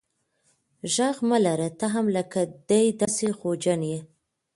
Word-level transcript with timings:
ږغ 0.95 1.15
مه 1.29 1.37
لره 1.45 1.69
ته 1.79 1.85
هم 1.93 2.05
لکه 2.17 2.41
دی 2.67 2.85
داسي 2.99 3.29
خوجن 3.37 3.81
یې. 3.91 3.99